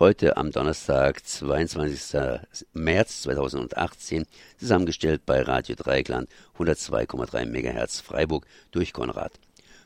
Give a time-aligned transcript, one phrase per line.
[0.00, 2.40] Heute am Donnerstag, 22.
[2.72, 4.24] März 2018,
[4.56, 9.32] zusammengestellt bei Radio Dreigland 102,3 MHz Freiburg durch Konrad.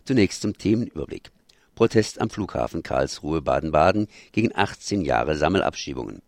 [0.04, 1.32] Zunächst zum Themenüberblick.
[1.74, 6.22] Protest am Flughafen Karlsruhe Baden-Baden gegen 18 Jahre Sammelabschiebungen.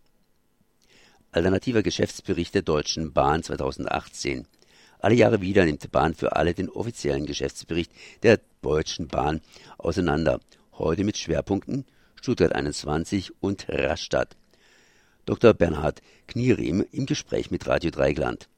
[1.31, 4.49] Alternativer Geschäftsbericht der Deutschen Bahn 2018.
[4.99, 7.93] Alle Jahre wieder nimmt die Bahn für alle den offiziellen Geschäftsbericht
[8.25, 9.43] der Deutschen Bahn
[9.79, 10.41] auseinander
[10.73, 11.85] heute mit Schwerpunkten
[12.17, 14.37] Stuttgart 21 und Rastatt.
[15.27, 15.55] Dr.
[15.55, 18.49] Bernhard Knieriem im Gespräch mit Radio Dreigland.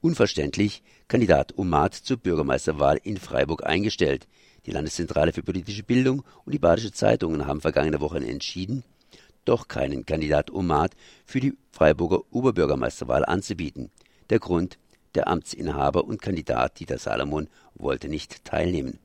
[0.00, 4.28] Unverständlich, Kandidat Omat zur Bürgermeisterwahl in Freiburg eingestellt.
[4.66, 8.84] Die Landeszentrale für politische Bildung und die Badische Zeitungen haben vergangene Woche entschieden,
[9.44, 10.92] doch keinen Kandidat Omat
[11.24, 13.90] für die Freiburger Oberbürgermeisterwahl anzubieten.
[14.30, 14.78] Der Grund,
[15.14, 18.98] der Amtsinhaber und Kandidat Dieter Salomon wollte nicht teilnehmen.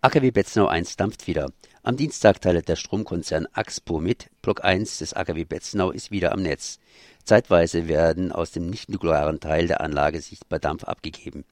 [0.00, 1.50] AKW Betznau 1 dampft wieder.
[1.82, 4.30] Am Dienstag teilt der Stromkonzern Axpo mit.
[4.42, 6.78] Block 1 des AKW Betznau ist wieder am Netz.
[7.24, 11.44] Zeitweise werden aus dem nicht-nuklearen Teil der Anlage sichtbar Dampf abgegeben.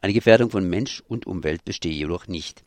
[0.00, 2.64] Eine Gefährdung von Mensch und Umwelt bestehe jedoch nicht.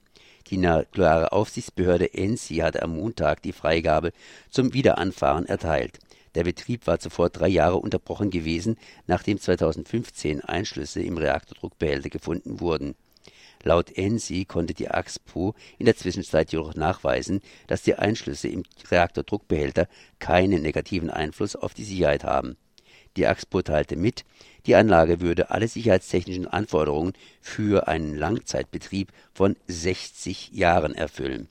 [0.48, 4.14] Die nukleare Aufsichtsbehörde ENSI hatte am Montag die Freigabe
[4.50, 6.00] zum Wiederanfahren erteilt.
[6.36, 12.96] Der Betrieb war zuvor drei Jahre unterbrochen gewesen, nachdem 2015 Einschlüsse im Reaktordruckbehälter gefunden wurden.
[13.64, 19.88] Laut ENSI konnte die AXPO in der Zwischenzeit jedoch nachweisen, dass die Einschlüsse im Reaktordruckbehälter
[20.20, 22.58] keinen negativen Einfluss auf die Sicherheit haben.
[23.18, 24.24] Die AXPO teilte mit,
[24.66, 31.50] die Anlage würde alle sicherheitstechnischen Anforderungen für einen Langzeitbetrieb von 60 Jahren erfüllen.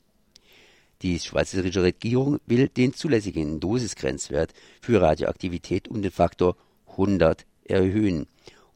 [1.01, 6.55] Die schweizerische Regierung will den zulässigen Dosisgrenzwert für Radioaktivität um den Faktor
[6.89, 8.27] 100 erhöhen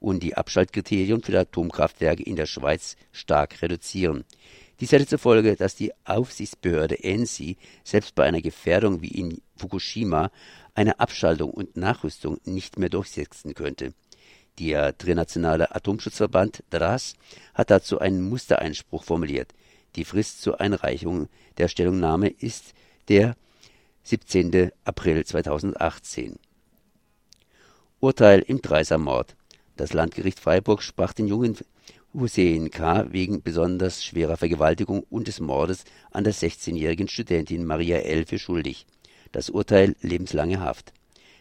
[0.05, 4.23] und die Abschaltkriterien für Atomkraftwerke in der Schweiz stark reduzieren.
[4.79, 10.29] Dies hätte zur Folge, dass die Aufsichtsbehörde ENSI selbst bei einer Gefährdung wie in Fukushima
[10.75, 13.95] eine Abschaltung und Nachrüstung nicht mehr durchsetzen könnte.
[14.59, 17.15] Der Internationale Atomschutzverband DRAS
[17.55, 19.55] hat dazu einen Mustereinspruch formuliert.
[19.95, 22.75] Die Frist zur Einreichung der Stellungnahme ist
[23.07, 23.35] der
[24.03, 24.69] 17.
[24.83, 26.35] April 2018.
[27.99, 29.35] Urteil im Dreiser-Mord.
[29.77, 31.57] Das Landgericht Freiburg sprach den jungen
[32.13, 33.11] Hussein K.
[33.11, 38.25] wegen besonders schwerer Vergewaltigung und des Mordes an der 16-jährigen Studentin Maria L.
[38.25, 38.85] für schuldig.
[39.33, 40.93] Das Urteil lebenslange Haft.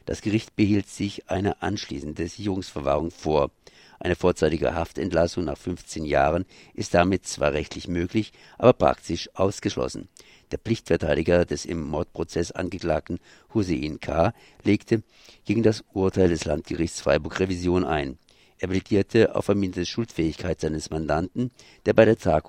[0.04, 3.52] Das Gericht behielt sich eine anschließende Sicherungsverwahrung vor.
[4.00, 6.44] Eine vorzeitige Haftentlassung nach 15 Jahren
[6.74, 10.08] ist damit zwar rechtlich möglich, aber praktisch ausgeschlossen.
[10.50, 13.20] Der Pflichtverteidiger des im Mordprozess angeklagten
[13.54, 14.34] Hussein K.
[14.64, 15.04] legte
[15.44, 18.18] gegen das Urteil des Landgerichts Freiburg Revision ein.
[18.64, 21.50] Er plädierte auf verminderte Schuldfähigkeit seines Mandanten,
[21.84, 22.48] der bei der Tat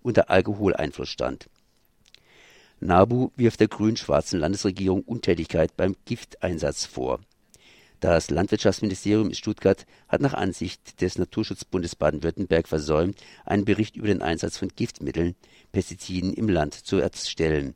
[0.00, 1.50] unter Alkoholeinfluss stand.
[2.80, 7.20] NABU wirft der grün-schwarzen Landesregierung Untätigkeit beim Gifteinsatz vor.
[8.00, 14.22] Das Landwirtschaftsministerium in Stuttgart hat nach Ansicht des Naturschutzbundes Baden-Württemberg versäumt, einen Bericht über den
[14.22, 15.34] Einsatz von Giftmitteln,
[15.70, 17.74] Pestiziden im Land zu erstellen.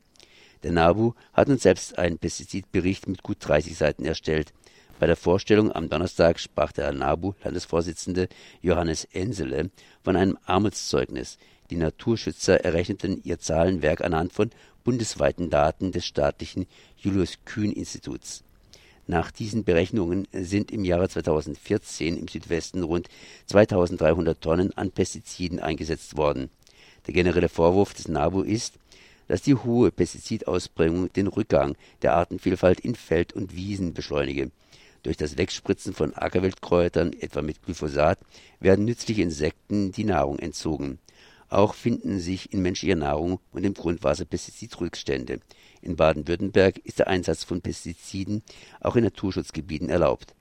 [0.63, 4.51] Der NABU hat nun selbst einen Pestizidbericht mit gut 30 Seiten erstellt.
[4.97, 8.29] Bei der Vorstellung am Donnerstag sprach der NABU-Landesvorsitzende
[8.61, 9.69] Johannes Ensele
[10.03, 11.37] von einem Armutszeugnis.
[11.69, 14.51] Die Naturschützer errechneten ihr Zahlenwerk anhand von
[14.85, 18.45] bundesweiten Daten des staatlichen Julius Kühn Instituts.
[19.05, 23.09] Nach diesen Berechnungen sind im Jahre 2014 im Südwesten rund
[23.47, 26.49] 2300 Tonnen an Pestiziden eingesetzt worden.
[27.05, 28.75] Der generelle Vorwurf des NABU ist,
[29.27, 34.51] dass die hohe Pestizidausbringung den Rückgang der Artenvielfalt in Feld und Wiesen beschleunige.
[35.05, 38.17] Durch das Wegspritzen von Ackerwildkräutern, etwa mit Glyphosat,
[38.59, 40.97] werden nützliche Insekten die Nahrung entzogen.
[41.47, 45.41] Auch finden sich in menschlicher Nahrung und im Grundwasser Pestizidrückstände.
[45.83, 48.41] In Baden-Württemberg ist der Einsatz von Pestiziden
[48.81, 50.33] auch in Naturschutzgebieten erlaubt.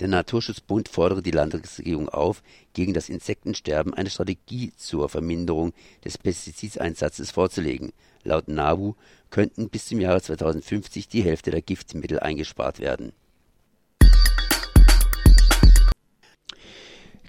[0.00, 2.42] Der Naturschutzbund fordere die Landesregierung auf,
[2.72, 5.72] gegen das Insektensterben eine Strategie zur Verminderung
[6.04, 7.92] des Pestizideinsatzes vorzulegen.
[8.24, 8.94] Laut NABU
[9.30, 13.12] könnten bis zum Jahre 2050 die Hälfte der Giftmittel eingespart werden.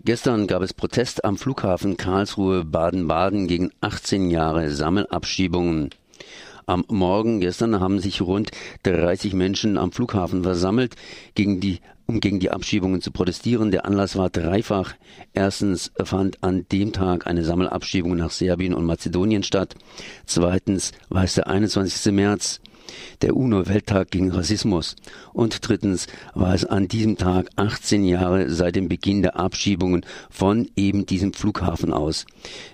[0.04, 5.90] Gestern gab es Protest am Flughafen Karlsruhe Baden-Baden gegen 18 Jahre Sammelabschiebungen.
[6.68, 8.52] Am Morgen gestern haben sich rund
[8.84, 10.96] 30 Menschen am Flughafen versammelt,
[11.36, 13.72] gegen die, um gegen die Abschiebungen zu protestieren.
[13.72, 14.94] Der Anlass war dreifach.
[15.34, 19.75] Erstens fand an dem Tag eine Sammelabschiebung nach Serbien und Mazedonien statt.
[20.25, 22.12] Zweitens war es der 21.
[22.13, 22.60] März
[23.22, 24.96] der UNO-Welttag gegen Rassismus.
[25.34, 30.69] Und drittens war es an diesem Tag 18 Jahre seit dem Beginn der Abschiebungen von
[30.75, 32.25] eben diesem Flughafen aus.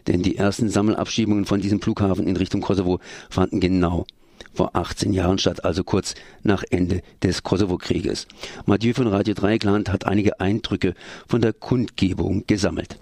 [0.07, 3.00] Denn die ersten Sammelabschiebungen von diesem Flughafen in Richtung Kosovo
[3.30, 4.06] fanden genau
[4.53, 8.27] vor 18 Jahren statt, also kurz nach Ende des Kosovo-Krieges.
[8.65, 10.94] Mathieu von Radio Dreieckland hat einige Eindrücke
[11.27, 13.00] von der Kundgebung gesammelt.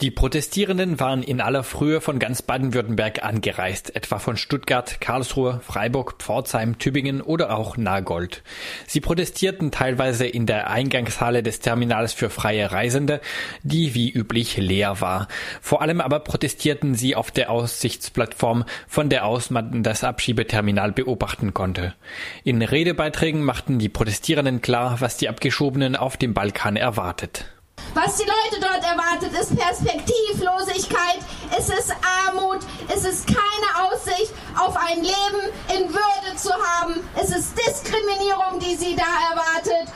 [0.00, 6.14] Die Protestierenden waren in aller Frühe von ganz Baden-Württemberg angereist, etwa von Stuttgart, Karlsruhe, Freiburg,
[6.20, 8.44] Pforzheim, Tübingen oder auch Nagold.
[8.86, 13.20] Sie protestierten teilweise in der Eingangshalle des Terminals für freie Reisende,
[13.64, 15.26] die wie üblich leer war.
[15.60, 21.54] Vor allem aber protestierten sie auf der Aussichtsplattform, von der aus man das Abschiebeterminal beobachten
[21.54, 21.96] konnte.
[22.44, 27.46] In Redebeiträgen machten die Protestierenden klar, was die Abgeschobenen auf dem Balkan erwartet.
[27.94, 31.20] Was die Leute dort erwartet, ist Perspektivlosigkeit,
[31.56, 31.94] es ist
[32.26, 38.58] Armut, es ist keine Aussicht auf ein Leben in Würde zu haben, es ist Diskriminierung,
[38.60, 39.92] die sie da erwartet.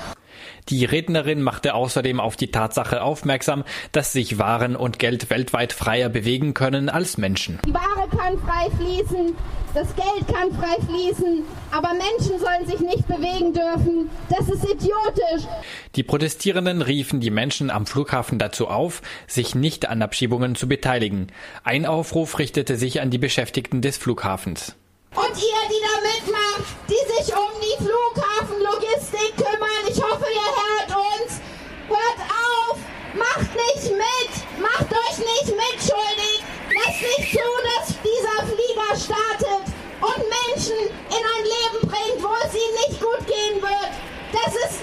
[0.69, 6.09] Die Rednerin machte außerdem auf die Tatsache aufmerksam, dass sich Waren und Geld weltweit freier
[6.09, 7.59] bewegen können als Menschen.
[7.67, 9.35] Die Ware kann frei fließen,
[9.75, 14.11] das Geld kann frei fließen, aber Menschen sollen sich nicht bewegen dürfen.
[14.29, 15.49] Das ist idiotisch.
[15.97, 21.29] Die Protestierenden riefen die Menschen am Flughafen dazu auf, sich nicht an Abschiebungen zu beteiligen.
[21.65, 24.77] Ein Aufruf richtete sich an die Beschäftigten des Flughafens.
[25.15, 30.91] Und ihr, die da mitmacht, die sich um die Flughafenlogistik kümmern, ich hoffe, ihr hört
[31.21, 31.41] uns.
[31.89, 32.79] Hört auf,
[33.13, 36.41] macht nicht mit, macht euch nicht mitschuldig.
[36.73, 39.69] Lasst nicht zu, dass dieser Flieger startet
[40.01, 43.93] und Menschen in ein Leben bringt, wo es ihnen nicht gut gehen wird.
[44.33, 44.81] Das ist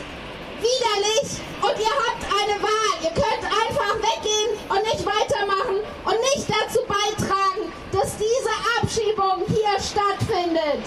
[0.62, 2.94] widerlich und ihr habt eine Wahl.
[3.02, 8.50] Ihr könnt einfach weggehen und nicht weitermachen und nicht dazu beitragen, dass diese
[8.82, 10.86] Abschiebung hier stattfindet.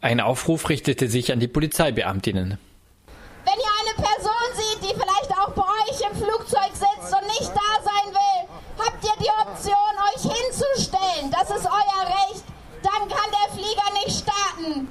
[0.00, 2.58] Ein Aufruf richtete sich an die Polizeibeamtinnen.
[3.44, 7.50] Wenn ihr eine Person seht, die vielleicht auch bei euch im Flugzeug sitzt und nicht
[7.50, 8.48] da sein will,
[8.78, 9.74] habt ihr die Option,
[10.14, 11.30] euch hinzustellen.
[11.30, 12.44] Das ist euer Recht.
[12.82, 14.88] Dann kann der Flieger nicht starten.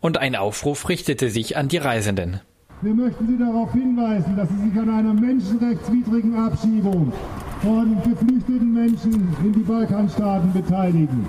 [0.00, 2.40] Und ein Aufruf richtete sich an die Reisenden.
[2.80, 7.12] Wir möchten Sie darauf hinweisen, dass Sie sich an einer menschenrechtswidrigen Abschiebung
[7.62, 11.26] von geflüchteten Menschen in die Balkanstaaten beteiligen.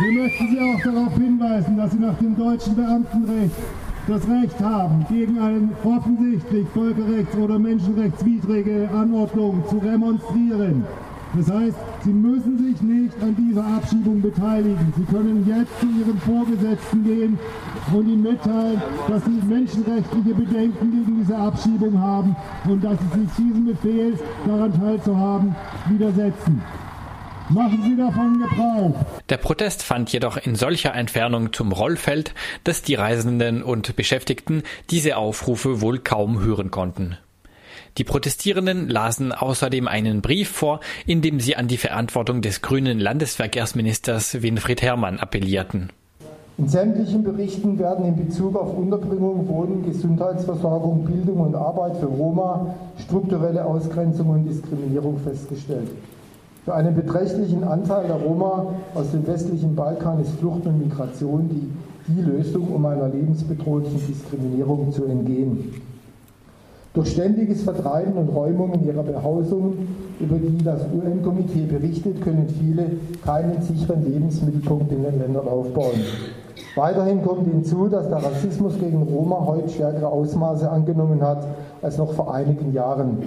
[0.00, 3.56] Wir möchten Sie auch darauf hinweisen, dass Sie nach dem deutschen Beamtenrecht
[4.06, 10.84] das Recht haben, gegen eine offensichtlich völkerrechts- oder menschenrechtswidrige Anordnung zu remonstrieren.
[11.34, 14.92] Das heißt, Sie müssen sich nicht an dieser Abschiebung beteiligen.
[14.96, 17.38] Sie können jetzt zu Ihrem Vorgesetzten gehen
[17.92, 22.36] und ihm mitteilen, dass Sie menschenrechtliche Bedenken gegen diese Abschiebung haben
[22.68, 25.56] und dass Sie sich diesem Befehl, daran teilzuhaben,
[25.88, 26.62] widersetzen.
[27.48, 29.04] Machen Sie davon Gebrauch.
[29.28, 32.34] Der Protest fand jedoch in solcher Entfernung zum Rollfeld,
[32.64, 37.18] dass die Reisenden und Beschäftigten diese Aufrufe wohl kaum hören konnten.
[37.98, 43.00] Die Protestierenden lasen außerdem einen Brief vor, in dem sie an die Verantwortung des grünen
[43.00, 45.90] Landesverkehrsministers Winfried Herrmann appellierten.
[46.58, 52.74] In sämtlichen Berichten werden in Bezug auf Unterbringung, Wohnen, Gesundheitsversorgung, Bildung und Arbeit für Roma
[53.04, 55.88] strukturelle Ausgrenzung und Diskriminierung festgestellt.
[56.64, 62.12] Für einen beträchtlichen Anteil der Roma aus dem westlichen Balkan ist Flucht und Migration die,
[62.12, 65.74] die Lösung, um einer lebensbedrohlichen Diskriminierung zu entgehen.
[66.96, 69.74] Durch ständiges Vertreiben und Räumung in ihrer Behausung,
[70.18, 72.86] über die das UN-Komitee berichtet, können viele
[73.22, 76.00] keinen sicheren Lebensmittelpunkt in den Ländern aufbauen.
[76.74, 81.46] Weiterhin kommt hinzu, dass der Rassismus gegen Roma heute stärkere Ausmaße angenommen hat
[81.82, 83.18] als noch vor einigen Jahren.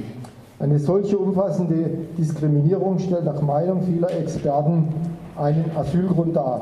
[0.58, 4.88] Eine solche umfassende Diskriminierung stellt nach Meinung vieler Experten
[5.36, 6.62] einen Asylgrund dar.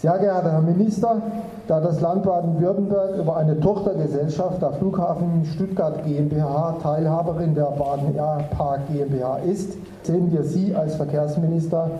[0.00, 1.20] Sehr geehrter Herr Minister,
[1.68, 8.80] da das Land Baden-Württemberg über eine Tochtergesellschaft der Flughafen Stuttgart GmbH Teilhaberin der Baden Airpark
[8.90, 11.90] GmbH ist, sehen wir Sie als Verkehrsminister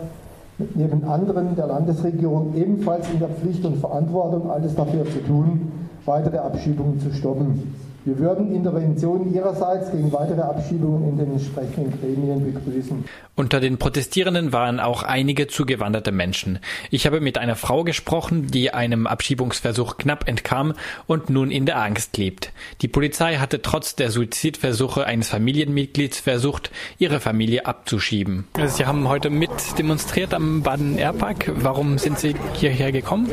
[0.73, 5.71] neben anderen der Landesregierung ebenfalls in der Pflicht und Verantwortung, alles dafür zu tun,
[6.03, 7.71] weitere Abschiebungen zu stoppen.
[8.03, 13.05] Wir würden Interventionen Ihrerseits gegen weitere Abschiebungen in den entsprechenden Gremien begrüßen.
[13.35, 16.57] Unter den Protestierenden waren auch einige zugewanderte Menschen.
[16.89, 20.73] Ich habe mit einer Frau gesprochen, die einem Abschiebungsversuch knapp entkam
[21.05, 22.51] und nun in der Angst lebt.
[22.81, 28.47] Die Polizei hatte trotz der Suizidversuche eines Familienmitglieds versucht, ihre Familie abzuschieben.
[28.57, 31.51] Also Sie haben heute mit demonstriert am Baden-Airpark.
[31.57, 33.29] Warum sind Sie hierher gekommen?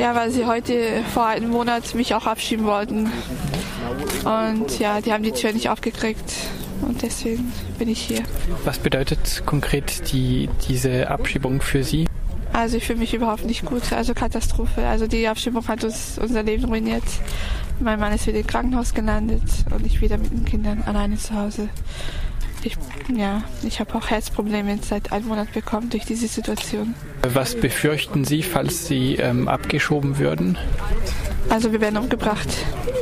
[0.00, 3.12] Ja, weil Sie heute vor einem Monat mich auch abschieben wollten.
[4.24, 6.32] Und ja, die haben die Tür nicht aufgekriegt.
[6.82, 8.22] Und deswegen bin ich hier.
[8.64, 12.06] Was bedeutet konkret die, diese Abschiebung für Sie?
[12.52, 13.92] Also ich fühle mich überhaupt nicht gut.
[13.92, 14.86] Also Katastrophe.
[14.86, 17.04] Also die Abschiebung hat uns unser Leben ruiniert.
[17.80, 21.34] Mein Mann ist wieder im Krankenhaus gelandet und ich wieder mit den Kindern alleine zu
[21.34, 21.68] Hause.
[22.64, 22.76] Ich,
[23.14, 26.94] ja, ich habe auch Herzprobleme seit einem Monat bekommen durch diese Situation.
[27.22, 30.58] Was befürchten Sie, falls Sie ähm, abgeschoben würden?
[31.48, 32.48] Also wir werden umgebracht.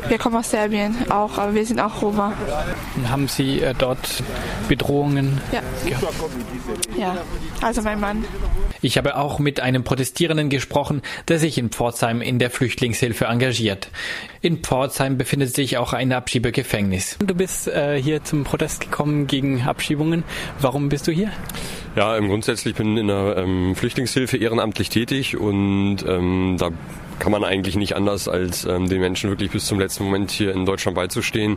[0.09, 2.33] Wir kommen aus Serbien auch, aber wir sind auch Roma.
[3.09, 4.23] Haben Sie äh, dort
[4.69, 5.41] Bedrohungen?
[5.51, 5.63] Ja.
[6.97, 7.17] Ja,
[7.61, 8.25] also mein Mann.
[8.83, 13.89] Ich habe auch mit einem Protestierenden gesprochen, der sich in Pforzheim in der Flüchtlingshilfe engagiert.
[14.43, 17.17] In Pforzheim befindet sich auch ein Abschiebegefängnis.
[17.19, 20.23] Du bist äh, hier zum Protest gekommen gegen Abschiebungen.
[20.61, 21.33] Warum bist du hier?
[21.97, 26.71] Ja, grundsätzlich bin ich in der ähm, Flüchtlingshilfe ehrenamtlich tätig und ähm, da
[27.19, 30.53] kann man eigentlich nicht anders, als ähm, den Menschen wirklich bis zum letzten Moment hier
[30.53, 31.57] in Deutschland beizustehen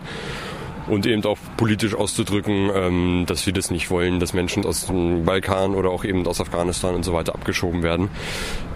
[0.90, 5.24] und eben auch politisch auszudrücken, ähm, dass wir das nicht wollen, dass Menschen aus dem
[5.24, 8.10] Balkan oder auch eben aus Afghanistan und so weiter abgeschoben werden.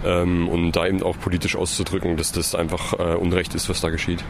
[0.04, 3.90] Ähm, und da eben auch politisch auszudrücken, dass das einfach äh, Unrecht ist, was da
[3.90, 4.24] geschieht.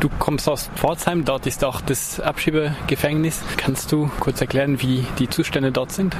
[0.00, 3.42] Du kommst aus Pforzheim, dort ist auch das Abschiebegefängnis.
[3.56, 6.16] Kannst du kurz erklären, wie die Zustände dort sind?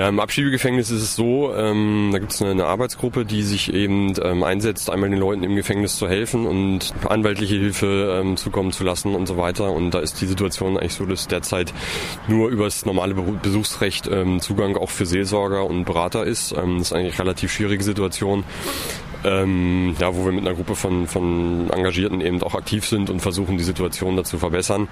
[0.00, 3.74] Ja, im Abschiebegefängnis ist es so, ähm, da gibt es eine, eine, Arbeitsgruppe, die sich
[3.74, 8.72] eben ähm, einsetzt, einmal den Leuten im Gefängnis zu helfen und anwaltliche Hilfe ähm, zukommen
[8.72, 9.70] zu lassen und so weiter.
[9.72, 11.74] Und da ist die Situation eigentlich so, dass derzeit
[12.28, 16.52] nur über das normale Besuchsrecht ähm, Zugang auch für Seelsorger und Berater ist.
[16.52, 18.44] Ähm, das ist eigentlich eine relativ schwierige Situation.
[19.22, 23.20] Ähm, ja, wo wir mit einer Gruppe von, von Engagierten eben auch aktiv sind und
[23.20, 24.88] versuchen, die Situation da zu verbessern.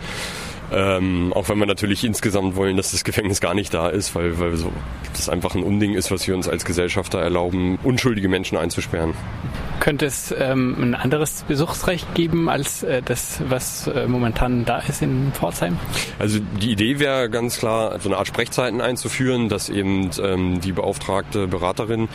[0.70, 4.38] Ähm, auch wenn wir natürlich insgesamt wollen, dass das Gefängnis gar nicht da ist, weil,
[4.38, 4.72] weil so,
[5.12, 9.14] das einfach ein Unding ist, was wir uns als Gesellschafter erlauben, unschuldige Menschen einzusperren.
[9.80, 15.00] Könnte es ähm, ein anderes Besuchsrecht geben als äh, das, was äh, momentan da ist
[15.02, 15.78] in Pforzheim?
[16.18, 20.72] Also die Idee wäre ganz klar, so eine Art Sprechzeiten einzuführen, dass eben ähm, die
[20.72, 22.08] beauftragte Beraterin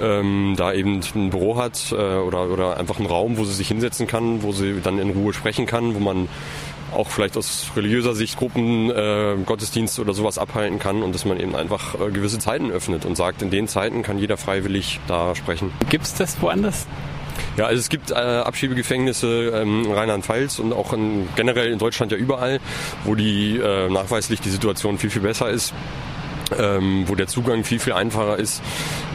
[0.00, 3.68] ähm, da eben ein Büro hat äh, oder, oder einfach einen Raum, wo sie sich
[3.68, 6.28] hinsetzen kann, wo sie dann in Ruhe sprechen kann, wo man
[6.96, 11.38] auch vielleicht aus religiöser Sicht Gruppen, äh, Gottesdienste oder sowas abhalten kann und dass man
[11.38, 15.34] eben einfach äh, gewisse Zeiten öffnet und sagt, in den Zeiten kann jeder freiwillig da
[15.34, 15.72] sprechen.
[15.90, 16.86] Gibt es das woanders?
[17.56, 22.12] Ja, also es gibt äh, Abschiebegefängnisse ähm, in Rheinland-Pfalz und auch in, generell in Deutschland
[22.12, 22.60] ja überall,
[23.04, 25.74] wo die äh, nachweislich die Situation viel, viel besser ist
[26.58, 28.62] ähm, wo der Zugang viel, viel einfacher ist.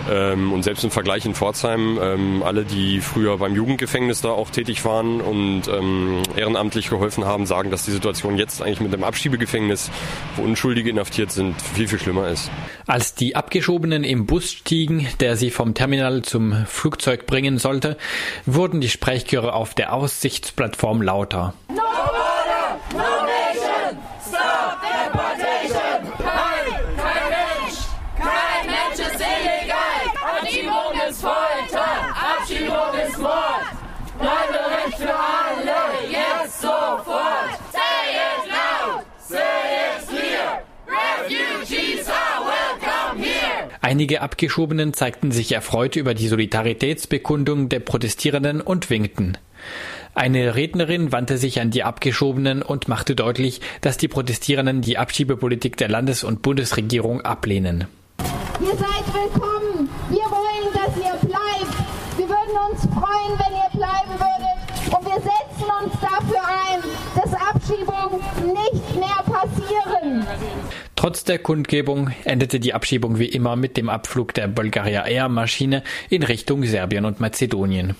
[0.09, 4.49] Ähm, und selbst im Vergleich in Pforzheim, ähm, alle, die früher beim Jugendgefängnis da auch
[4.49, 9.03] tätig waren und ähm, ehrenamtlich geholfen haben, sagen, dass die Situation jetzt eigentlich mit dem
[9.03, 9.91] Abschiebegefängnis,
[10.35, 12.49] wo Unschuldige inhaftiert sind, viel, viel schlimmer ist.
[12.87, 17.97] Als die Abgeschobenen im Bus stiegen, der sie vom Terminal zum Flugzeug bringen sollte,
[18.45, 21.53] wurden die Sprechchöre auf der Aussichtsplattform lauter.
[21.69, 26.11] No border, no nation, stop deportation,
[31.11, 31.85] ist Folter,
[32.15, 33.65] Abschiebung ist Mord.
[34.17, 37.49] Bleiberecht für alle, jetzt sofort.
[37.71, 37.79] Say
[38.15, 40.63] it loud, say it clear.
[40.87, 43.69] Refugees are welcome here.
[43.91, 49.37] Einige Abgeschobenen zeigten sich erfreut über die Solidaritätsbekundung der Protestierenden und winkten.
[50.15, 55.75] Eine Rednerin wandte sich an die Abgeschobenen und machte deutlich, dass die Protestierenden die Abschiebepolitik
[55.75, 57.85] der Landes- und Bundesregierung ablehnen.
[58.61, 59.89] Ihr seid willkommen.
[60.09, 61.75] Wir wollen, dass ihr bleibt.
[62.15, 64.97] Wir würden uns freuen, wenn ihr bleiben würdet.
[64.97, 66.79] Und wir setzen uns dafür ein,
[67.13, 68.21] dass Abschiebungen
[68.53, 70.25] nicht mehr passieren.
[71.01, 75.81] Trotz der Kundgebung endete die Abschiebung wie immer mit dem Abflug der Bulgaria Air Maschine
[76.11, 77.95] in Richtung Serbien und Mazedonien.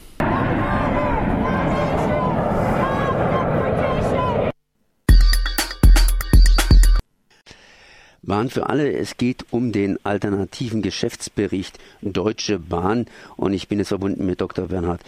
[8.22, 8.94] Bahn für alle.
[8.94, 14.68] Es geht um den alternativen Geschäftsbericht Deutsche Bahn und ich bin jetzt verbunden mit Dr.
[14.68, 15.02] Bernhard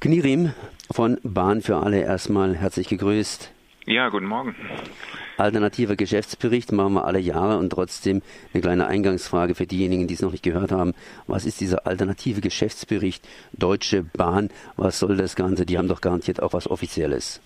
[0.00, 0.54] Knierim
[0.90, 2.00] von Bahn für alle.
[2.00, 3.52] Erstmal herzlich gegrüßt.
[3.88, 4.56] Ja, guten Morgen.
[5.36, 8.20] Alternativer Geschäftsbericht machen wir alle Jahre und trotzdem
[8.52, 10.92] eine kleine Eingangsfrage für diejenigen, die es noch nicht gehört haben.
[11.28, 14.50] Was ist dieser alternative Geschäftsbericht Deutsche Bahn?
[14.76, 15.66] Was soll das Ganze?
[15.66, 17.40] Die haben doch garantiert auch was Offizielles.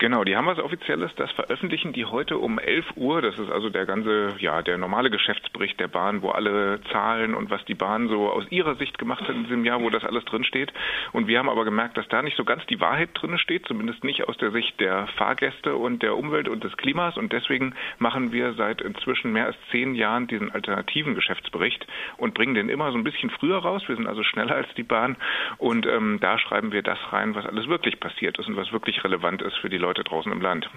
[0.00, 1.14] Genau, die haben was Offizielles.
[1.16, 3.20] Das veröffentlichen die heute um 11 Uhr.
[3.20, 7.50] Das ist also der ganze, ja, der normale Geschäftsbericht der Bahn, wo alle Zahlen und
[7.50, 10.24] was die Bahn so aus ihrer Sicht gemacht hat in diesem Jahr, wo das alles
[10.24, 10.72] drin steht.
[11.12, 14.02] Und wir haben aber gemerkt, dass da nicht so ganz die Wahrheit drin steht, zumindest
[14.02, 17.18] nicht aus der Sicht der Fahrgäste und der Umwelt und des Klimas.
[17.18, 21.86] Und deswegen machen wir seit inzwischen mehr als zehn Jahren diesen alternativen Geschäftsbericht
[22.16, 23.82] und bringen den immer so ein bisschen früher raus.
[23.86, 25.16] Wir sind also schneller als die Bahn.
[25.58, 29.04] Und ähm, da schreiben wir das rein, was alles wirklich passiert ist und was wirklich
[29.04, 30.68] relevant ist für die Leute draußen im Land.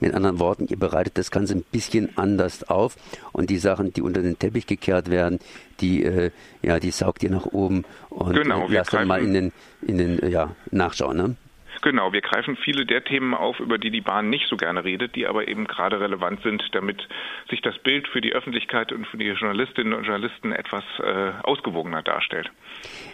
[0.00, 2.96] Mit anderen Worten, ihr bereitet das Ganze ein bisschen anders auf
[3.32, 5.38] und die Sachen, die unter den Teppich gekehrt werden,
[5.80, 6.30] die, äh,
[6.62, 9.98] ja, die saugt ihr nach oben und genau, äh, lasst dann mal in den, in
[9.98, 11.16] den ja, nachschauen.
[11.16, 11.36] Ne?
[11.82, 15.16] Genau, wir greifen viele der Themen auf, über die die Bahn nicht so gerne redet,
[15.16, 17.08] die aber eben gerade relevant sind, damit
[17.48, 22.02] sich das Bild für die Öffentlichkeit und für die Journalistinnen und Journalisten etwas äh, ausgewogener
[22.02, 22.50] darstellt.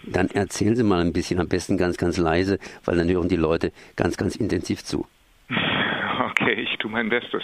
[0.03, 3.37] Dann erzählen Sie mal ein bisschen, am besten ganz, ganz leise, weil dann hören die
[3.37, 5.07] Leute ganz, ganz intensiv zu.
[6.38, 7.43] Okay, ich tue mein Bestes.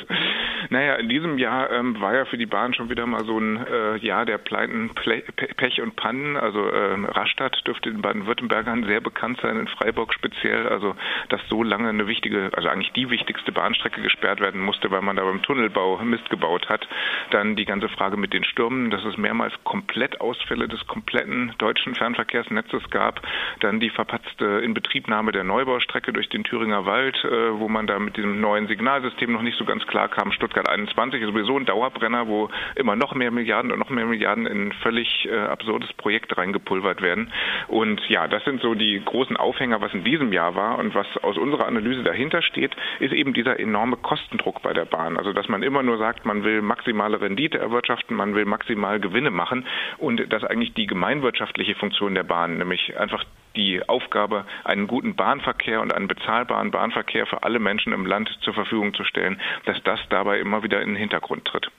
[0.68, 3.66] Naja, in diesem Jahr ähm, war ja für die Bahn schon wieder mal so ein
[3.66, 5.22] äh, Jahr der Pleiten, Ple
[5.56, 6.36] Pech und Pannen.
[6.36, 10.68] Also ähm, Rastatt dürfte in Baden-Württembergern sehr bekannt sein, in Freiburg speziell.
[10.68, 10.94] Also
[11.30, 15.16] dass so lange eine wichtige, also eigentlich die wichtigste Bahnstrecke gesperrt werden musste, weil man
[15.16, 16.86] da beim Tunnelbau Mist gebaut hat.
[17.30, 22.90] Dann die ganze Frage mit den Stürmen, dass es mehrmals Komplettausfälle des kompletten deutschen Fernverkehrsnetzes
[22.90, 23.22] gab.
[23.60, 28.18] Dann die verpatzte Inbetriebnahme der Neubaustrecke durch den Thüringer Wald, äh, wo man da mit
[28.18, 30.32] diesem neuen Signalsystem noch nicht so ganz klar kam.
[30.32, 34.44] Stuttgart 21 ist sowieso ein Dauerbrenner, wo immer noch mehr Milliarden und noch mehr Milliarden
[34.44, 37.32] in ein völlig äh, absurdes Projekt reingepulvert werden.
[37.68, 41.06] Und ja, das sind so die großen Aufhänger, was in diesem Jahr war und was
[41.22, 45.16] aus unserer Analyse dahinter steht, ist eben dieser enorme Kostendruck bei der Bahn.
[45.16, 49.30] Also dass man immer nur sagt, man will maximale Rendite erwirtschaften, man will maximal Gewinne
[49.30, 49.64] machen
[49.98, 53.24] und dass eigentlich die gemeinwirtschaftliche Funktion der Bahn, nämlich einfach
[53.56, 58.54] die Aufgabe, einen guten Bahnverkehr und einen bezahlbaren Bahnverkehr für alle Menschen im Land zur
[58.54, 61.70] Verfügung zu stellen, dass das dabei immer wieder in den Hintergrund tritt.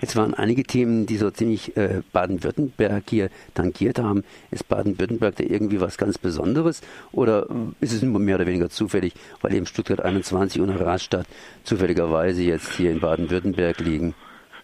[0.00, 4.24] Jetzt waren einige Themen, die so ziemlich äh, Baden-Württemberg hier tangiert haben.
[4.50, 6.80] Ist Baden-Württemberg da irgendwie was ganz Besonderes
[7.12, 7.46] oder
[7.80, 11.26] ist es mehr oder weniger zufällig, weil eben Stuttgart 21 und Rastatt
[11.64, 14.14] zufälligerweise jetzt hier in Baden-Württemberg liegen?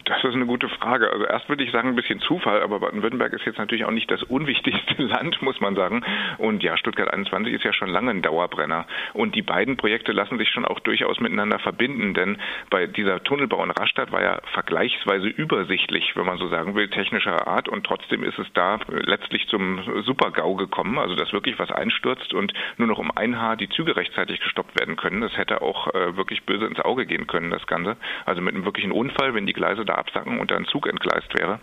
[0.07, 1.11] Das ist eine gute Frage.
[1.11, 4.09] Also erst würde ich sagen, ein bisschen Zufall, aber Baden-Württemberg ist jetzt natürlich auch nicht
[4.09, 6.01] das unwichtigste Land, muss man sagen.
[6.37, 8.85] Und ja, Stuttgart 21 ist ja schon lange ein Dauerbrenner.
[9.13, 12.37] Und die beiden Projekte lassen sich schon auch durchaus miteinander verbinden, denn
[12.69, 17.45] bei dieser Tunnelbau in Rastatt war ja vergleichsweise übersichtlich, wenn man so sagen will, technischer
[17.45, 17.67] Art.
[17.67, 22.53] Und trotzdem ist es da letztlich zum Super-GAU gekommen, also dass wirklich was einstürzt und
[22.77, 25.19] nur noch um ein Haar die Züge rechtzeitig gestoppt werden können.
[25.19, 27.97] Das hätte auch äh, wirklich böse ins Auge gehen können, das Ganze.
[28.25, 31.59] Also mit einem wirklichen Unfall, wenn die Gleise da absacken und ein Zug entgleist wäre.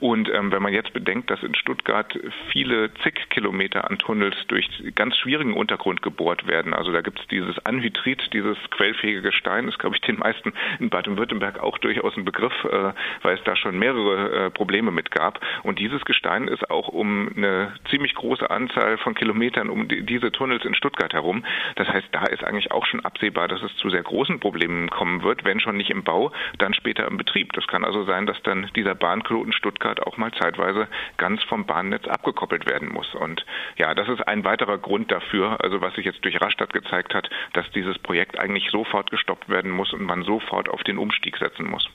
[0.00, 2.18] Und ähm, wenn man jetzt bedenkt, dass in Stuttgart
[2.50, 7.26] viele zig Kilometer an Tunnels durch ganz schwierigen Untergrund gebohrt werden, also da gibt es
[7.28, 12.24] dieses Anhydrit, dieses quellfähige Gestein, ist glaube ich den meisten in Baden-Württemberg auch durchaus ein
[12.24, 12.92] Begriff, äh,
[13.22, 15.40] weil es da schon mehrere äh, Probleme mit gab.
[15.62, 20.32] Und dieses Gestein ist auch um eine ziemlich große Anzahl von Kilometern um die, diese
[20.32, 21.44] Tunnels in Stuttgart herum.
[21.76, 25.22] Das heißt, da ist eigentlich auch schon absehbar, dass es zu sehr großen Problemen kommen
[25.22, 27.52] wird, wenn schon nicht im Bau, dann später im Betrieb.
[27.52, 32.06] Das kann also sein, dass dann dieser Bahnknoten Stuttgart auch mal zeitweise ganz vom Bahnnetz
[32.06, 33.14] abgekoppelt werden muss.
[33.14, 33.46] Und
[33.78, 37.30] ja, das ist ein weiterer Grund dafür, also was sich jetzt durch Rastatt gezeigt hat,
[37.54, 41.66] dass dieses Projekt eigentlich sofort gestoppt werden muss und man sofort auf den Umstieg setzen
[41.66, 41.88] muss.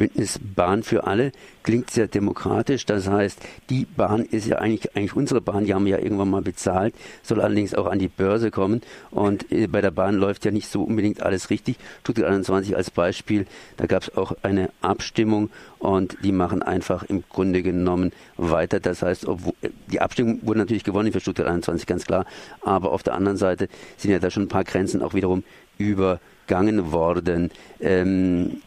[0.00, 1.30] Bündnis Bahn für alle
[1.62, 2.86] klingt sehr demokratisch.
[2.86, 6.30] Das heißt, die Bahn ist ja eigentlich, eigentlich unsere Bahn, die haben wir ja irgendwann
[6.30, 8.80] mal bezahlt, soll allerdings auch an die Börse kommen.
[9.10, 11.76] Und äh, bei der Bahn läuft ja nicht so unbedingt alles richtig.
[12.00, 13.44] Stuttgart 21 als Beispiel,
[13.76, 18.80] da gab es auch eine Abstimmung und die machen einfach im Grunde genommen weiter.
[18.80, 19.52] Das heißt, obwohl,
[19.92, 22.24] die Abstimmung wurde natürlich gewonnen für Stuttgart 21, ganz klar.
[22.62, 25.44] Aber auf der anderen Seite sind ja da schon ein paar Grenzen auch wiederum
[25.76, 27.50] übergangen worden.
[27.80, 28.62] Ähm,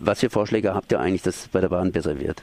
[0.00, 2.42] was für Vorschläge habt ihr eigentlich, dass es bei der Bahn besser wird?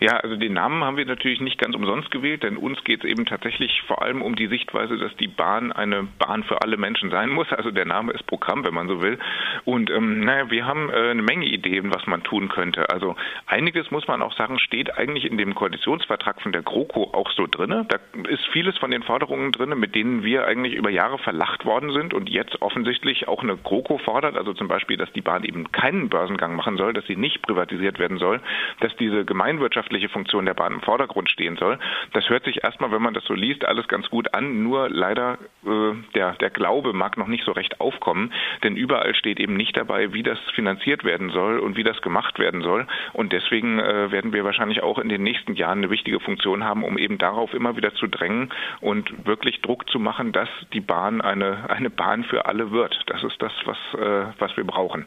[0.00, 3.10] Ja, also den Namen haben wir natürlich nicht ganz umsonst gewählt, denn uns geht es
[3.10, 7.10] eben tatsächlich vor allem um die Sichtweise, dass die Bahn eine Bahn für alle Menschen
[7.10, 7.52] sein muss.
[7.52, 9.18] Also der Name ist Programm, wenn man so will.
[9.64, 12.90] Und ähm, naja, wir haben äh, eine Menge Ideen, was man tun könnte.
[12.90, 17.30] Also einiges muss man auch sagen, steht eigentlich in dem Koalitionsvertrag von der GroKo auch
[17.32, 17.86] so drin.
[17.88, 21.92] Da ist vieles von den Forderungen drin, mit denen wir eigentlich über Jahre verlacht worden
[21.92, 24.36] sind und jetzt offensichtlich auch eine GroKo fordert.
[24.36, 27.98] Also zum Beispiel, dass die Bahn eben keinen Börsengang machen soll, dass sie nicht privatisiert
[27.98, 28.40] werden soll,
[28.80, 31.78] dass diese Gemeinwirtschaft wirtschaftliche Funktion der Bahn im Vordergrund stehen soll.
[32.12, 34.62] Das hört sich erstmal, wenn man das so liest, alles ganz gut an.
[34.62, 39.38] Nur leider äh, der, der Glaube mag noch nicht so recht aufkommen, denn überall steht
[39.40, 42.86] eben nicht dabei, wie das finanziert werden soll und wie das gemacht werden soll.
[43.12, 46.84] Und deswegen äh, werden wir wahrscheinlich auch in den nächsten Jahren eine wichtige Funktion haben,
[46.84, 51.20] um eben darauf immer wieder zu drängen und wirklich Druck zu machen, dass die Bahn
[51.20, 52.98] eine, eine Bahn für alle wird.
[53.06, 55.06] Das ist das, was, äh, was wir brauchen.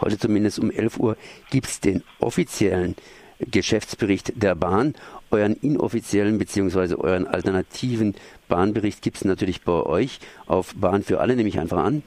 [0.00, 1.16] Heute zumindest um 11 Uhr
[1.50, 2.96] gibt es den offiziellen
[3.40, 4.94] Geschäftsbericht der Bahn.
[5.30, 6.94] Euren inoffiziellen bzw.
[6.96, 8.14] euren alternativen
[8.48, 12.02] Bahnbericht gibt es natürlich bei euch auf Bahn für alle, nehme ich einfach an.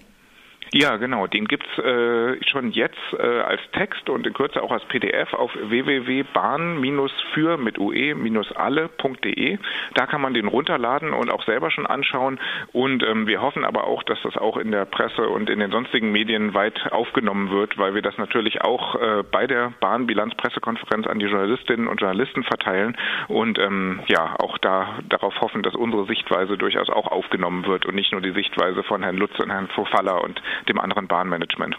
[0.73, 1.27] Ja, genau.
[1.27, 5.51] Den gibt's äh, schon jetzt äh, als Text und in Kürze auch als PDF auf
[5.53, 9.57] www.bahn-für mit ue-alle.de.
[9.95, 12.39] Da kann man den runterladen und auch selber schon anschauen.
[12.71, 15.71] Und ähm, wir hoffen aber auch, dass das auch in der Presse und in den
[15.71, 21.19] sonstigen Medien weit aufgenommen wird, weil wir das natürlich auch äh, bei der Bahnbilanzpressekonferenz an
[21.19, 22.95] die Journalistinnen und Journalisten verteilen
[23.27, 27.95] und ähm, ja auch da darauf hoffen, dass unsere Sichtweise durchaus auch aufgenommen wird und
[27.95, 31.75] nicht nur die Sichtweise von Herrn Lutz und Herrn Fofaller und dem anderen Bahnmanagement.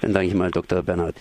[0.00, 0.82] Dann danke ich mal Dr.
[0.82, 1.16] Bernhard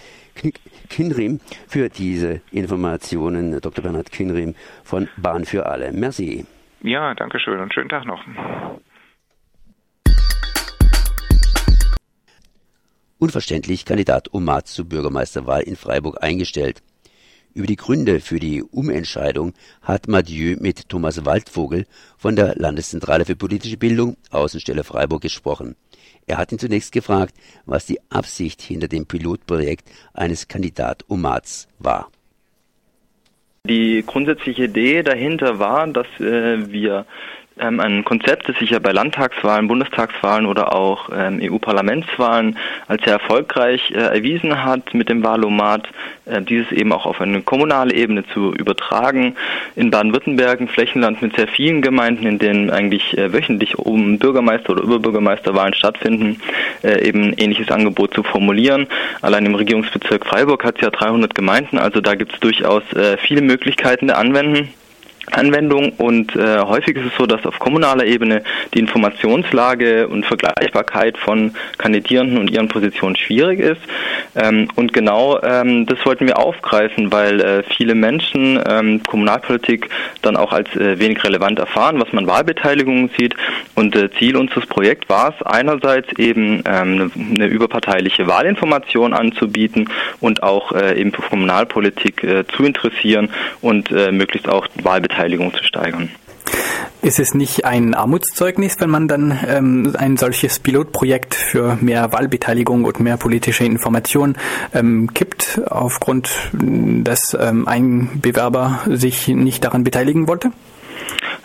[0.89, 3.60] Kinrim für diese Informationen.
[3.60, 3.84] Dr.
[3.84, 5.91] Bernhard Kinrim von Bahn für alle.
[5.91, 6.45] Merci.
[6.82, 8.23] Ja, danke schön und schönen Tag noch.
[13.17, 16.82] Unverständlich Kandidat Omat zur Bürgermeisterwahl in Freiburg eingestellt.
[17.55, 21.85] Über die Gründe für die Umentscheidung hat Mathieu mit Thomas Waldvogel
[22.17, 25.77] von der Landeszentrale für politische Bildung Außenstelle Freiburg gesprochen.
[26.27, 27.33] Er hat ihn zunächst gefragt,
[27.65, 32.11] was die Absicht hinter dem Pilotprojekt eines Kandidat Omats war.
[33.63, 37.05] Die grundsätzliche Idee dahinter war, dass äh, wir
[37.57, 43.91] ein Konzept, das sich ja bei Landtagswahlen, Bundestagswahlen oder auch ähm, EU-Parlamentswahlen als sehr erfolgreich
[43.91, 45.87] äh, erwiesen hat, mit dem Wahlomat
[46.25, 49.37] äh, dieses eben auch auf eine kommunale Ebene zu übertragen.
[49.77, 54.71] In Baden-Württemberg, ein Flächenland mit sehr vielen Gemeinden, in denen eigentlich äh, wöchentlich um Bürgermeister-
[54.71, 56.41] oder Überbürgermeisterwahlen stattfinden,
[56.83, 58.87] äh, eben ein ähnliches Angebot zu formulieren.
[59.21, 63.15] Allein im Regierungsbezirk Freiburg hat es ja 300 Gemeinden, also da gibt es durchaus äh,
[63.17, 64.73] viele Möglichkeiten der Anwenden.
[65.31, 71.17] Anwendung und äh, häufig ist es so, dass auf kommunaler Ebene die Informationslage und Vergleichbarkeit
[71.17, 73.81] von Kandidierenden und ihren Positionen schwierig ist.
[74.35, 79.89] Ähm, und genau ähm, das wollten wir aufgreifen, weil äh, viele Menschen ähm, Kommunalpolitik
[80.21, 83.35] dann auch als äh, wenig relevant erfahren, was man Wahlbeteiligung sieht.
[83.73, 90.43] Und äh, Ziel unseres Projekts war es einerseits eben ähm, eine, überparteiliche Wahlinformation anzubieten und
[90.43, 93.29] auch äh, eben für Kommunalpolitik äh, zu interessieren
[93.61, 96.10] und äh, möglichst auch Wahlbeteiligung Beteiligung zu steigern.
[97.01, 102.84] Ist es nicht ein Armutszeugnis, wenn man dann ähm, ein solches Pilotprojekt für mehr Wahlbeteiligung
[102.84, 104.36] und mehr politische Information
[104.73, 110.51] ähm, kippt, aufgrund, dass ähm, ein Bewerber sich nicht daran beteiligen wollte?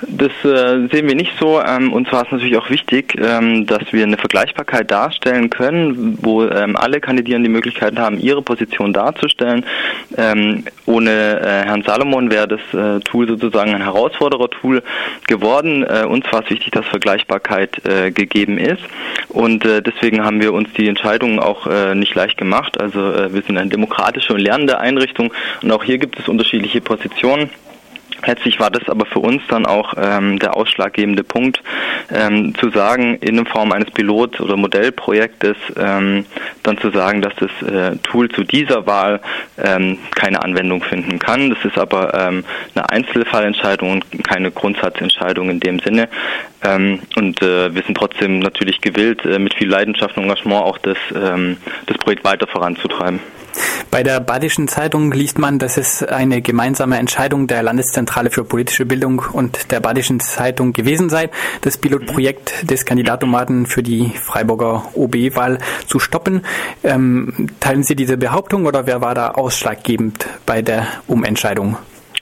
[0.07, 1.61] Das äh, sehen wir nicht so.
[1.61, 6.45] Ähm, und zwar ist natürlich auch wichtig, ähm, dass wir eine Vergleichbarkeit darstellen können, wo
[6.45, 9.65] ähm, alle Kandidierenden die Möglichkeit haben, ihre Position darzustellen.
[10.17, 14.83] Ähm, ohne äh, Herrn Salomon wäre das äh, Tool sozusagen ein Herausforderer-Tool
[15.27, 15.83] geworden.
[15.83, 18.83] Äh, uns war es wichtig, dass Vergleichbarkeit äh, gegeben ist.
[19.29, 22.81] Und äh, deswegen haben wir uns die Entscheidungen auch nicht leicht gemacht.
[22.81, 25.33] Also wir sind eine demokratische und lernende Einrichtung
[25.63, 27.51] und auch hier gibt es unterschiedliche Positionen.
[28.27, 31.63] Letztlich war das aber für uns dann auch ähm, der ausschlaggebende Punkt,
[32.13, 36.27] ähm, zu sagen, in Form eines Pilot- oder Modellprojektes ähm,
[36.63, 39.21] dann zu sagen, dass das äh, Tool zu dieser Wahl
[39.59, 41.51] ähm, keine Anwendung finden kann.
[41.51, 46.09] Das ist aber ähm, eine Einzelfallentscheidung und keine Grundsatzentscheidung in dem Sinne.
[46.63, 50.79] Ähm, und äh, wir sind trotzdem natürlich gewillt, äh, mit viel Leidenschaft und Engagement auch
[50.79, 53.21] das, das Projekt weiter voranzutreiben.
[53.91, 58.87] Bei der Badischen Zeitung liest man, dass es eine gemeinsame Entscheidung der Landeszentrale für politische
[58.87, 61.29] Bildung und der Badischen Zeitung gewesen sei,
[61.63, 66.43] das Pilotprojekt des Kandidatomaten für die Freiburger OB-Wahl zu stoppen.
[66.85, 71.77] Ähm, teilen Sie diese Behauptung oder wer war da ausschlaggebend bei der Umentscheidung?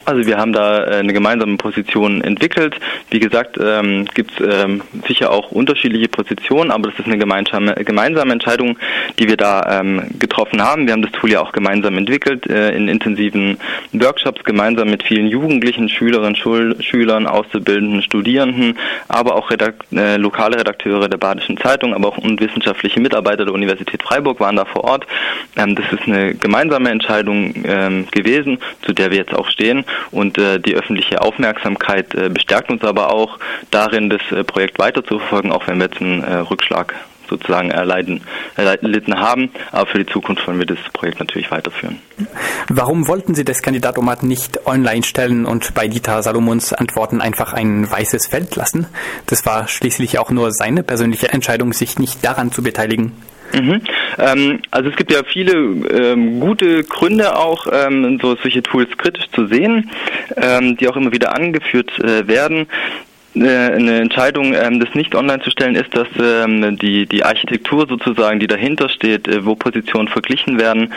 [0.09, 2.75] Also wir haben da äh, eine gemeinsame Position entwickelt.
[3.11, 7.75] Wie gesagt, ähm, gibt es ähm, sicher auch unterschiedliche Positionen, aber das ist eine gemeinsame,
[7.75, 8.79] gemeinsame Entscheidung,
[9.19, 10.87] die wir da ähm, getroffen haben.
[10.87, 13.59] Wir haben das Tool ja auch gemeinsam entwickelt äh, in intensiven
[13.93, 20.59] Workshops, gemeinsam mit vielen Jugendlichen, Schülerinnen, Schul Schülern, Auszubildenden, Studierenden, aber auch Redakt äh, lokale
[20.59, 24.85] Redakteure der Badischen Zeitung, aber auch und wissenschaftliche Mitarbeiter der Universität Freiburg waren da vor
[24.85, 25.07] Ort.
[25.55, 29.85] Ähm, das ist eine gemeinsame Entscheidung ähm, gewesen, zu der wir jetzt auch stehen.
[30.11, 33.39] Und äh, die öffentliche Aufmerksamkeit äh, bestärkt uns aber auch
[33.71, 36.95] darin, das äh, Projekt weiterzuverfolgen, auch wenn wir jetzt einen äh, Rückschlag
[37.29, 38.23] sozusagen erleiden,
[38.57, 39.51] erlitten haben.
[39.71, 42.01] Aber für die Zukunft wollen wir das Projekt natürlich weiterführen.
[42.69, 47.91] Warum wollten Sie das Kandidatomat nicht online stellen und bei Dieter Salomons Antworten einfach ein
[47.91, 48.87] weißes Feld lassen?
[49.27, 53.13] Das war schließlich auch nur seine persönliche Entscheidung, sich nicht daran zu beteiligen.
[53.53, 53.81] Mhm.
[54.19, 59.31] Ähm, also es gibt ja viele ähm, gute Gründe auch, ähm, so solche Tools kritisch
[59.31, 59.91] zu sehen,
[60.37, 62.67] ähm, die auch immer wieder angeführt äh, werden.
[63.35, 67.87] Äh, eine Entscheidung, ähm, das nicht online zu stellen, ist, dass ähm, die, die Architektur
[67.87, 70.93] sozusagen, die dahinter steht, äh, wo Positionen verglichen werden,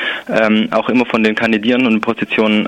[0.71, 2.67] auch immer von den Kandidierenden Positionen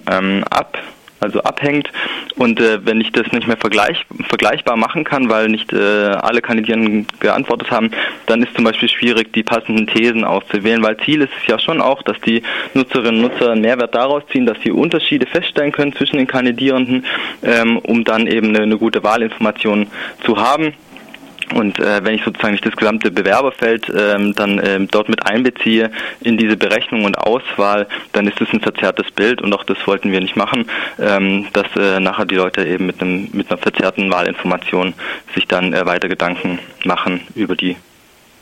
[0.49, 0.77] ab
[1.23, 1.89] also abhängt.
[2.35, 6.41] Und äh, wenn ich das nicht mehr vergleich, vergleichbar machen kann, weil nicht äh, alle
[6.41, 7.91] Kandidierenden geantwortet haben,
[8.25, 11.81] dann ist zum Beispiel schwierig, die passenden Thesen auszuwählen, weil Ziel ist es ja schon
[11.81, 15.93] auch, dass die Nutzerinnen und Nutzer einen Mehrwert daraus ziehen, dass sie Unterschiede feststellen können
[15.93, 17.05] zwischen den Kandidierenden,
[17.43, 19.87] ähm, um dann eben eine, eine gute Wahlinformation
[20.23, 20.73] zu haben.
[21.53, 25.91] Und äh, wenn ich sozusagen nicht das gesamte Bewerberfeld ähm, dann ähm, dort mit einbeziehe
[26.21, 30.11] in diese Berechnung und Auswahl, dann ist es ein verzerrtes Bild und auch das wollten
[30.11, 30.65] wir nicht machen,
[30.99, 34.93] ähm, dass äh, nachher die Leute eben mit einem mit einer verzerrten Wahlinformation
[35.33, 37.75] sich dann äh, weiter Gedanken machen über die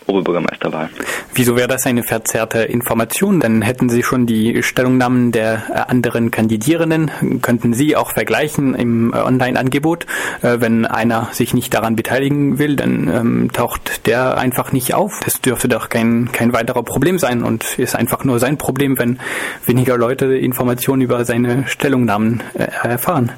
[0.08, 0.90] Oberbürgermeisterwahl.
[1.34, 3.40] Wieso wäre das eine verzerrte Information?
[3.40, 9.14] Dann hätten Sie schon die Stellungnahmen der äh, anderen Kandidierenden, könnten Sie auch vergleichen im
[9.14, 10.06] äh, Online-Angebot.
[10.42, 15.20] Äh, wenn einer sich nicht daran beteiligen will, dann ähm, taucht der einfach nicht auf.
[15.24, 19.20] Das dürfte doch kein, kein weiterer Problem sein und ist einfach nur sein Problem, wenn
[19.66, 22.42] weniger Leute Informationen über seine Stellungnahmen
[22.84, 23.32] erfahren.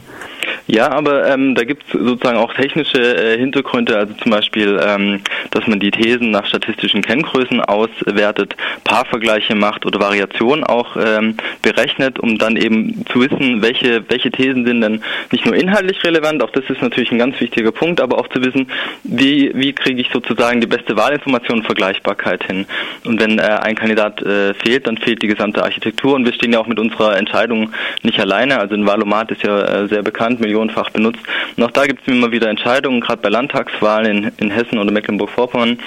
[0.68, 5.20] Ja, aber ähm, da gibt es sozusagen auch technische äh, Hintergründe, also zum Beispiel, ähm,
[5.52, 12.18] dass man die Thesen nach statistischen Kenngrößen auswertet, Paarvergleiche macht oder Variationen auch ähm, berechnet,
[12.20, 16.52] um dann eben zu wissen, welche, welche Thesen sind denn nicht nur inhaltlich relevant, auch
[16.52, 18.68] das ist natürlich ein ganz wichtiger Punkt, aber auch zu wissen,
[19.04, 22.66] wie, wie kriege ich sozusagen die beste Wahlinformation und Vergleichbarkeit hin.
[23.04, 26.54] Und wenn äh, ein Kandidat äh, fehlt, dann fehlt die gesamte Architektur und wir stehen
[26.54, 28.60] ja auch mit unserer Entscheidung nicht alleine.
[28.60, 31.22] Also ein Wahlomat ist ja äh, sehr bekannt, millionenfach benutzt.
[31.58, 34.92] Und auch da gibt es immer wieder Entscheidungen, gerade bei Landtagswahlen in, in Hessen oder
[34.92, 35.80] Mecklenburg-Vorpommern,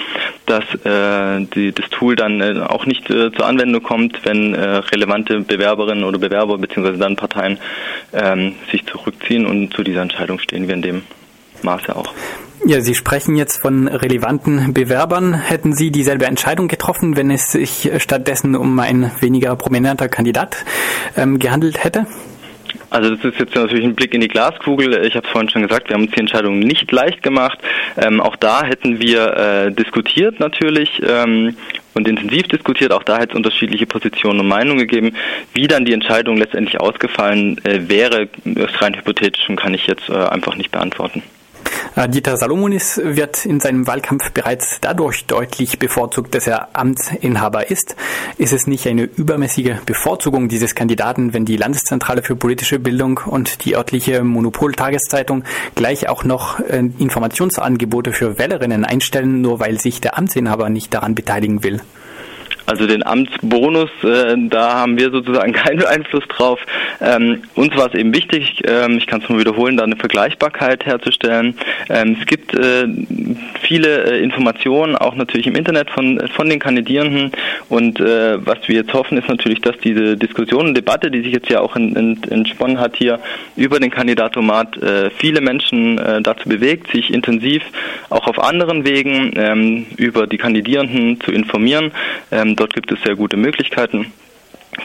[0.46, 4.60] dass äh, die, das Tool dann äh, auch nicht äh, zur Anwendung kommt, wenn äh,
[4.60, 7.58] relevante Bewerberinnen oder Bewerber beziehungsweise dann Parteien
[8.12, 11.02] ähm, sich zurückziehen und zu dieser Entscheidung stehen wir in dem
[11.62, 12.12] Maße auch.
[12.64, 15.34] Ja, Sie sprechen jetzt von relevanten Bewerbern.
[15.34, 20.64] Hätten Sie dieselbe Entscheidung getroffen, wenn es sich stattdessen um ein weniger prominenter Kandidat
[21.16, 22.06] ähm, gehandelt hätte?
[22.96, 25.04] Also das ist jetzt natürlich ein Blick in die Glaskugel.
[25.04, 27.58] Ich habe es vorhin schon gesagt, wir haben uns die Entscheidung nicht leicht gemacht.
[27.98, 31.54] Ähm, auch da hätten wir äh, diskutiert natürlich ähm,
[31.92, 32.92] und intensiv diskutiert.
[32.92, 35.14] Auch da hätte es unterschiedliche Positionen und Meinungen gegeben.
[35.52, 40.08] Wie dann die Entscheidung letztendlich ausgefallen äh, wäre, ist rein hypothetisch und kann ich jetzt
[40.08, 41.22] äh, einfach nicht beantworten.
[41.96, 47.96] Äh, Dieter Salomonis wird in seinem Wahlkampf bereits dadurch deutlich bevorzugt, dass er Amtsinhaber ist.
[48.36, 53.64] Ist es nicht eine übermäßige Bevorzugung dieses Kandidaten, wenn die Landeszentrale für politische Bildung und
[53.64, 60.18] die örtliche Monopol-Tageszeitung gleich auch noch äh, Informationsangebote für Wählerinnen einstellen, nur weil sich der
[60.18, 61.80] Amtsinhaber nicht daran beteiligen will?
[62.66, 66.60] Also den Amtsbonus, äh, da haben wir sozusagen keinen Einfluss drauf.
[67.00, 70.84] Ähm, uns war es eben wichtig, ähm, ich kann es nur wiederholen, da eine Vergleichbarkeit
[70.84, 71.54] herzustellen.
[71.88, 72.86] Ähm, es gibt äh,
[73.62, 77.30] viele äh, Informationen, auch natürlich im Internet von, von den Kandidierenden.
[77.68, 81.32] Und äh, was wir jetzt hoffen, ist natürlich, dass diese Diskussion und Debatte, die sich
[81.32, 83.20] jetzt ja auch in, in, entsponnen hat hier
[83.54, 87.62] über den Kandidatomat, äh, viele Menschen äh, dazu bewegt, sich intensiv
[88.10, 91.92] auch auf anderen Wegen ähm, über die Kandidierenden zu informieren.
[92.56, 94.12] Dort gibt es sehr gute Möglichkeiten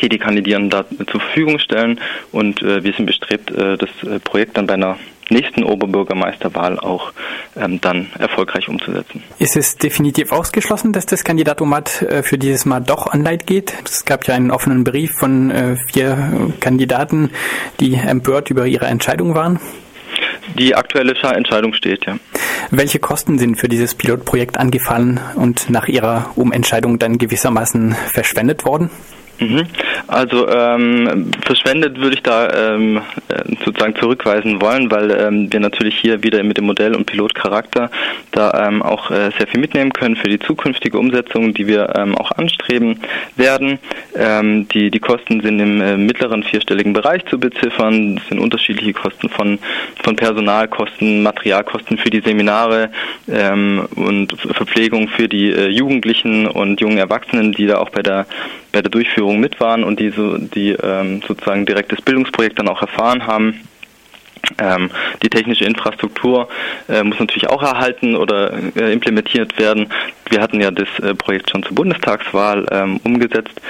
[0.01, 1.99] die die Kandidierenden da zur Verfügung stellen
[2.31, 4.97] und äh, wir sind bestrebt, äh, das äh, Projekt dann bei einer
[5.29, 7.13] nächsten Oberbürgermeisterwahl auch
[7.55, 9.23] ähm, dann erfolgreich umzusetzen.
[9.39, 13.73] Ist es definitiv ausgeschlossen, dass das Kandidatomat äh, für dieses Mal doch online geht?
[13.86, 17.31] Es gab ja einen offenen Brief von äh, vier Kandidaten,
[17.79, 19.60] die empört über ihre Entscheidung waren.
[20.58, 22.18] Die aktuelle Entscheidung steht, ja.
[22.70, 28.90] Welche Kosten sind für dieses Pilotprojekt angefallen und nach Ihrer Umentscheidung dann gewissermaßen verschwendet worden?
[29.41, 29.63] Mhm.
[30.08, 35.97] Also ähm, verschwendet würde ich da ähm, äh, sozusagen zurückweisen wollen, weil ähm, wir natürlich
[35.97, 37.89] hier wieder mit dem Modell und Pilotcharakter
[38.32, 42.15] da ähm, auch äh, sehr viel mitnehmen können für die zukünftige Umsetzung, die wir ähm,
[42.15, 42.99] auch anstreben
[43.36, 43.80] werden.
[44.15, 48.17] Ähm, die, die Kosten sind im äh, mittleren vierstelligen Bereich zu beziffern.
[48.17, 49.58] Das sind unterschiedliche Kosten von,
[50.04, 52.91] von Personalkosten, Materialkosten für die Seminare
[53.27, 58.27] ähm, und Verpflegung für die äh, Jugendlichen und jungen Erwachsenen, die da auch bei der
[58.71, 62.67] bei der Durchführung mit waren und die, so, die ähm, sozusagen direkt das Bildungsprojekt dann
[62.67, 63.62] auch erfahren haben.
[64.58, 64.89] Ähm,
[65.24, 66.50] die technische Infrastruktur
[66.89, 69.88] äh, muss natürlich auch erhalten oder äh, implementiert werden.
[70.30, 73.62] Wir hatten ja das äh, Projekt schon zur Bundestagswahl ähm, umgesetzt.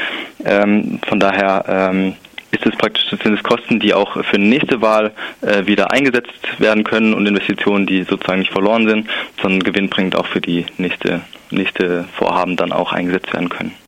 [0.43, 2.15] Ähm, von daher ähm,
[2.51, 6.59] ist es praktisch sind es Kosten, die auch für die nächste Wahl äh, wieder eingesetzt
[6.59, 9.09] werden können und Investitionen, die sozusagen nicht verloren sind,
[9.41, 11.21] sondern gewinnbringend auch für die nächste
[11.51, 13.80] nächste Vorhaben dann auch eingesetzt werden können.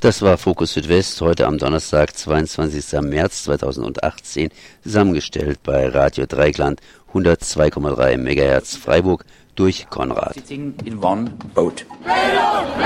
[0.00, 3.00] Das war Fokus Südwest heute am Donnerstag, 22.
[3.02, 4.50] März 2018,
[4.84, 6.80] zusammengestellt bei Radio Dreigland
[7.12, 9.24] 102,3 MHz Freiburg
[9.56, 10.36] durch Konrad.
[10.48, 11.84] In one boat.
[12.04, 12.84] Bildung,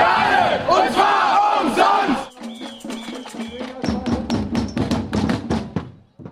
[0.69, 2.31] und zwar umsonst!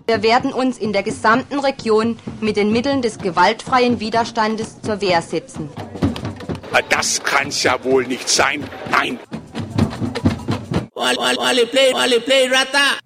[0.06, 5.20] Wir werden uns in der gesamten Region mit den Mitteln des gewaltfreien Widerstandes zur Wehr
[5.20, 5.68] setzen.
[6.88, 8.64] Das kann's ja wohl nicht sein.
[8.90, 9.18] Nein!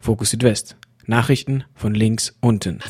[0.00, 0.76] Fokus Südwest.
[1.06, 2.80] Nachrichten von links unten.